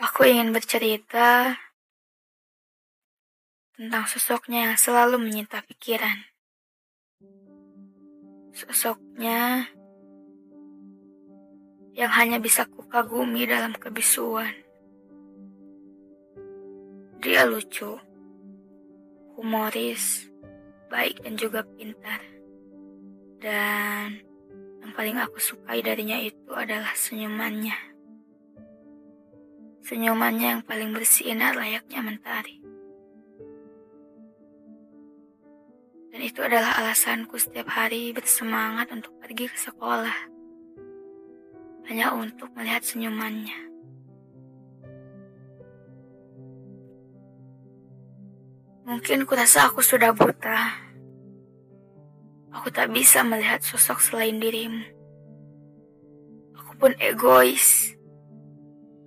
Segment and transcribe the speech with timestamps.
[0.00, 1.60] Aku ingin bercerita
[3.76, 6.24] tentang sosoknya yang selalu menyita pikiran.
[8.56, 9.68] Sosoknya
[11.92, 14.56] yang hanya bisa kukagumi dalam kebisuan.
[17.20, 18.00] Dia lucu,
[19.36, 20.32] humoris,
[20.88, 22.24] baik dan juga pintar.
[23.36, 24.16] Dan
[24.80, 27.89] yang paling aku sukai darinya itu adalah senyumannya.
[29.80, 32.60] Senyumannya yang paling bersinar layaknya mentari.
[36.10, 40.18] Dan itu adalah alasanku setiap hari bersemangat untuk pergi ke sekolah.
[41.86, 43.70] Hanya untuk melihat senyumannya.
[48.90, 50.90] Mungkin kurasa aku sudah buta.
[52.50, 54.82] Aku tak bisa melihat sosok selain dirimu.
[56.58, 57.94] Aku pun egois.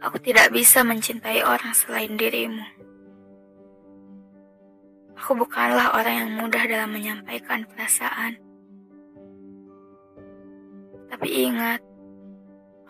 [0.04, 2.60] Aku tidak bisa mencintai orang selain dirimu.
[5.16, 8.36] Aku bukanlah orang yang mudah dalam menyampaikan perasaan.
[11.08, 11.80] Tapi ingat,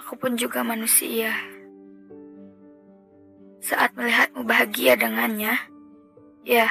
[0.02, 1.30] aku pun juga manusia.
[3.62, 5.54] Saat melihatmu bahagia dengannya,
[6.42, 6.66] ya,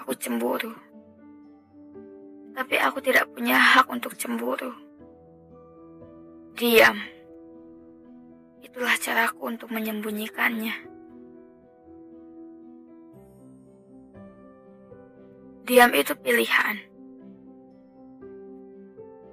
[0.00, 0.72] aku cemburu.
[2.56, 4.72] Tapi aku tidak punya hak untuk cemburu.
[6.56, 7.19] Diam.
[8.60, 10.74] Itulah caraku untuk menyembunyikannya.
[15.64, 16.76] Diam itu pilihan.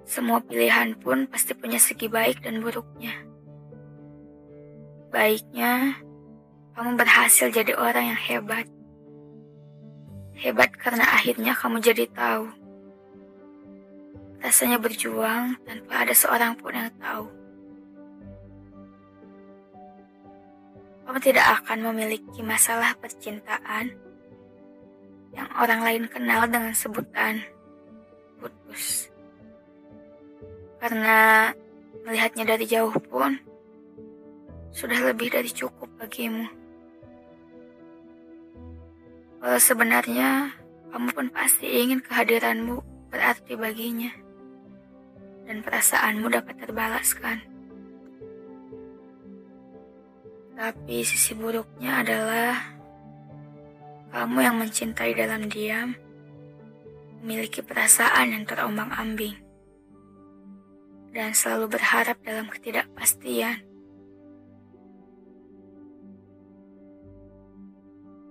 [0.08, 3.11] Semua pilihan pun pasti punya segi baik dan buruknya.
[5.11, 6.00] Baiknya,
[6.78, 8.66] kamu berhasil jadi orang yang hebat.
[10.38, 12.48] Hebat karena akhirnya kamu jadi tahu.
[14.38, 17.25] Rasanya berjuang tanpa ada seorang pun yang tahu.
[21.08, 23.96] Kamu tidak akan memiliki masalah percintaan
[25.32, 27.40] yang orang lain kenal dengan sebutan
[28.36, 29.08] putus.
[30.84, 31.48] Karena
[32.04, 33.40] melihatnya dari jauh pun
[34.76, 36.44] sudah lebih dari cukup bagimu.
[39.40, 40.52] Walau sebenarnya
[40.92, 44.12] kamu pun pasti ingin kehadiranmu berarti baginya
[45.48, 47.57] dan perasaanmu dapat terbalaskan.
[50.58, 52.58] Tapi sisi buruknya adalah
[54.10, 55.94] kamu yang mencintai dalam diam,
[57.22, 59.38] memiliki perasaan yang terombang-ambing,
[61.14, 63.62] dan selalu berharap dalam ketidakpastian.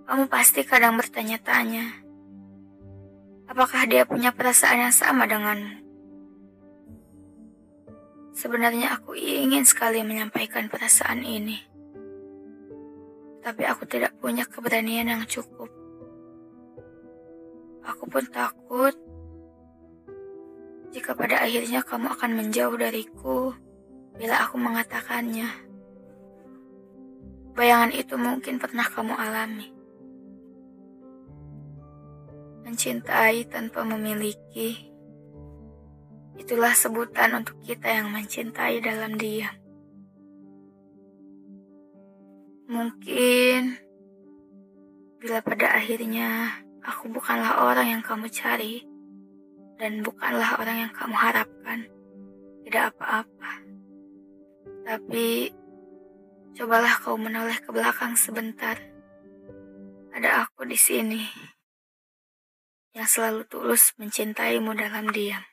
[0.03, 1.95] Kamu pasti kadang bertanya-tanya,
[3.47, 5.79] apakah dia punya perasaan yang sama denganmu?
[8.35, 11.76] Sebenarnya aku ingin sekali menyampaikan perasaan ini
[13.47, 15.71] tapi aku tidak punya keberanian yang cukup.
[17.87, 18.91] Aku pun takut
[20.91, 23.55] jika pada akhirnya kamu akan menjauh dariku
[24.19, 25.47] bila aku mengatakannya.
[27.55, 29.71] Bayangan itu mungkin pernah kamu alami.
[32.67, 34.91] Mencintai tanpa memiliki,
[36.35, 39.66] itulah sebutan untuk kita yang mencintai dalam diam.
[42.67, 43.79] Mungkin
[45.23, 46.51] bila pada akhirnya
[46.83, 48.83] aku bukanlah orang yang kamu cari
[49.79, 51.87] dan bukanlah orang yang kamu harapkan,
[52.67, 53.51] tidak apa-apa.
[54.83, 55.47] Tapi
[56.59, 58.75] cobalah kau menoleh ke belakang sebentar.
[60.11, 61.23] Ada aku di sini
[62.91, 65.45] yang selalu tulus mencintaimu dalam diam.